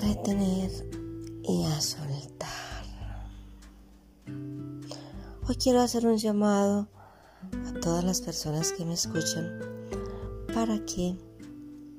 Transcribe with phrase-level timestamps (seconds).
[0.00, 0.70] retener
[1.42, 2.48] y a soltar.
[5.46, 6.88] Hoy quiero hacer un llamado
[7.66, 9.58] a todas las personas que me escuchan
[10.54, 11.16] para que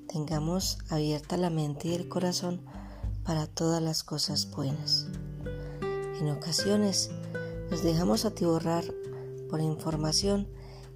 [0.08, 2.62] tengamos abierta la mente y el corazón
[3.24, 5.08] para todas las cosas buenas.
[6.20, 7.12] En ocasiones
[7.70, 8.84] nos dejamos atiborrar
[9.50, 10.48] por información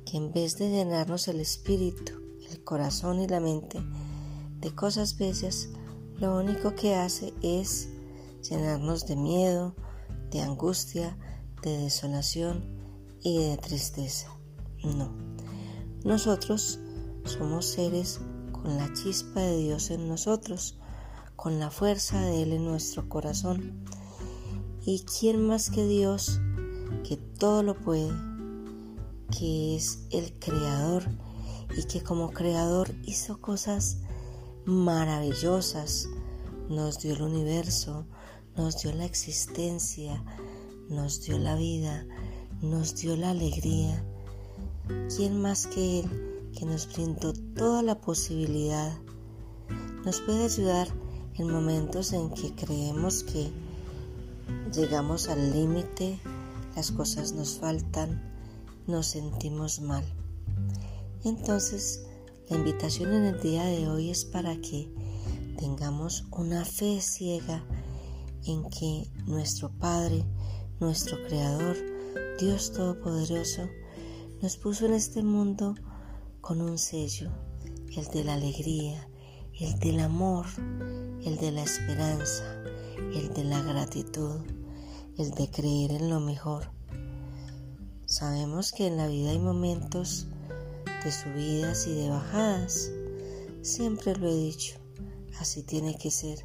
[0.05, 2.13] que en vez de llenarnos el espíritu,
[2.49, 3.79] el corazón y la mente
[4.59, 5.69] de cosas bellas,
[6.19, 7.89] lo único que hace es
[8.41, 9.76] llenarnos de miedo,
[10.31, 11.17] de angustia,
[11.62, 12.63] de desolación
[13.21, 14.29] y de tristeza.
[14.84, 15.12] No,
[16.03, 16.79] nosotros
[17.25, 20.79] somos seres con la chispa de Dios en nosotros,
[21.35, 23.84] con la fuerza de Él en nuestro corazón.
[24.85, 26.40] ¿Y quién más que Dios,
[27.07, 28.12] que todo lo puede,
[29.37, 31.03] que es el creador
[31.75, 33.97] y que como creador hizo cosas
[34.66, 36.10] maravillosas,
[36.70, 38.05] nos dio el universo,
[38.58, 40.24] nos dio la existencia,
[40.90, 42.05] nos dio la vida,
[42.62, 44.04] nos dio la alegría.
[45.16, 48.98] ¿Quién más que Él que nos brindó toda la posibilidad?
[50.04, 50.88] Nos puede ayudar
[51.36, 53.52] en momentos en que creemos que
[54.74, 56.20] llegamos al límite,
[56.76, 58.21] las cosas nos faltan,
[58.88, 60.04] nos sentimos mal.
[61.24, 62.05] Entonces,
[62.49, 64.91] la invitación en el día de hoy es para que
[65.57, 67.66] tengamos una fe ciega
[68.46, 70.24] en que nuestro Padre,
[70.79, 71.75] nuestro Creador,
[72.40, 73.68] Dios Todopoderoso,
[74.44, 75.74] nos puso en este mundo
[76.40, 77.31] con un sello,
[77.97, 79.09] el de la alegría,
[79.59, 80.46] el del amor,
[81.24, 82.44] el de la esperanza,
[83.16, 84.42] el de la gratitud,
[85.18, 86.69] el de creer en lo mejor.
[88.06, 90.28] Sabemos que en la vida hay momentos
[91.06, 92.90] de subidas y de bajadas.
[93.62, 94.80] Siempre lo he dicho,
[95.40, 96.44] así tiene que ser.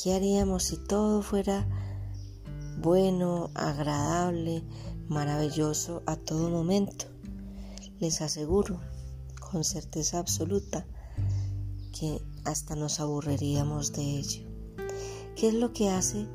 [0.00, 1.66] ¿Qué haríamos si todo fuera
[2.78, 4.62] bueno, agradable,
[5.08, 7.06] maravilloso a todo momento?
[7.98, 8.80] Les aseguro,
[9.40, 10.86] con certeza absoluta,
[11.98, 14.46] que hasta nos aburriríamos de ello.
[15.34, 16.28] ¿Qué es lo que hace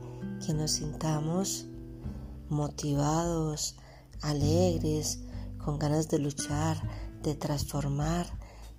[0.45, 1.67] que nos sintamos
[2.49, 3.77] motivados,
[4.21, 5.19] alegres,
[5.57, 8.27] con ganas de luchar, de transformar,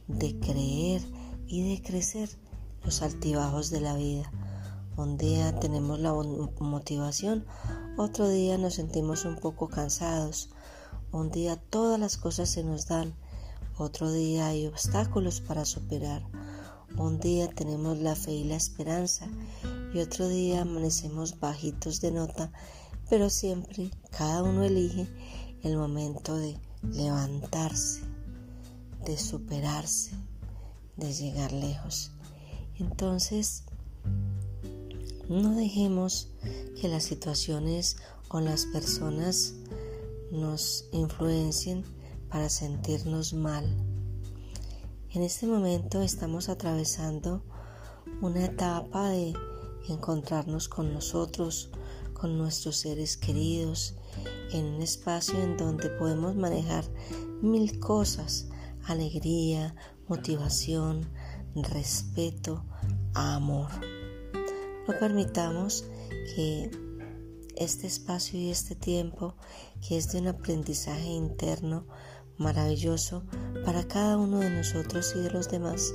[0.09, 1.03] de creer
[1.47, 2.29] y de crecer
[2.85, 4.31] los altibajos de la vida.
[4.97, 7.47] Un día tenemos la motivación,
[7.97, 10.51] otro día nos sentimos un poco cansados,
[11.13, 13.15] un día todas las cosas se nos dan,
[13.79, 16.23] otro día hay obstáculos para superar,
[16.97, 19.29] un día tenemos la fe y la esperanza
[19.95, 22.53] y otro día amanecemos bajitos de nota,
[23.09, 25.09] pero siempre cada uno elige
[25.63, 28.10] el momento de levantarse
[29.05, 30.13] de superarse,
[30.97, 32.13] de llegar lejos.
[32.79, 33.65] Entonces,
[35.29, 36.29] no dejemos
[36.81, 37.97] que las situaciones
[38.29, 39.55] o las personas
[40.31, 41.85] nos influencien
[42.29, 43.65] para sentirnos mal.
[45.13, 47.43] En este momento estamos atravesando
[48.21, 49.35] una etapa de
[49.89, 51.71] encontrarnos con nosotros,
[52.13, 53.95] con nuestros seres queridos,
[54.53, 56.85] en un espacio en donde podemos manejar
[57.43, 58.47] mil cosas
[58.87, 59.75] alegría,
[60.09, 61.09] motivación,
[61.55, 62.65] respeto,
[63.15, 63.71] amor.
[64.87, 65.85] No permitamos
[66.35, 66.71] que
[67.57, 69.35] este espacio y este tiempo,
[69.87, 71.87] que es de un aprendizaje interno
[72.39, 73.25] maravilloso
[73.65, 75.93] para cada uno de nosotros y de los demás,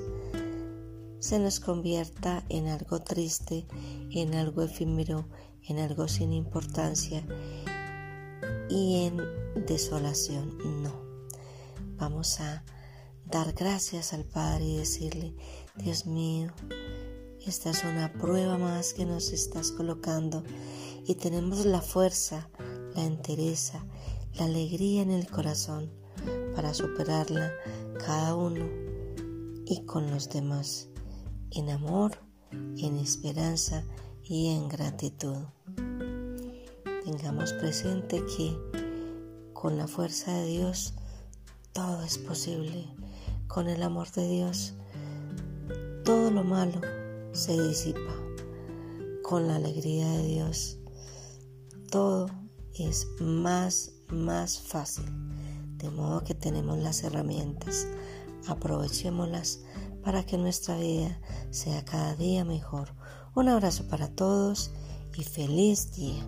[1.19, 3.65] se nos convierta en algo triste,
[4.11, 5.25] en algo efímero,
[5.63, 7.25] en algo sin importancia
[8.69, 9.17] y en
[9.65, 10.83] desolación.
[10.83, 10.93] No.
[11.97, 12.63] Vamos a
[13.29, 15.33] dar gracias al Padre y decirle,
[15.75, 16.51] Dios mío,
[17.45, 20.43] esta es una prueba más que nos estás colocando
[21.05, 22.49] y tenemos la fuerza,
[22.95, 23.85] la entereza,
[24.35, 25.91] la alegría en el corazón
[26.55, 27.51] para superarla
[27.99, 28.65] cada uno
[29.65, 30.89] y con los demás,
[31.51, 32.17] en amor,
[32.51, 33.83] en esperanza
[34.23, 35.37] y en gratitud.
[37.03, 38.57] Tengamos presente que
[39.53, 40.95] con la fuerza de Dios
[41.73, 42.87] todo es posible
[43.55, 44.73] con el amor de Dios,
[46.03, 46.81] todo lo malo
[47.31, 48.13] se disipa.
[49.23, 50.77] Con la alegría de Dios,
[51.89, 52.29] todo
[52.73, 55.05] es más, más fácil.
[55.77, 57.87] De modo que tenemos las herramientas.
[58.45, 59.61] Aprovechémoslas
[60.03, 61.17] para que nuestra vida
[61.49, 62.89] sea cada día mejor.
[63.35, 64.71] Un abrazo para todos
[65.15, 66.27] y feliz día.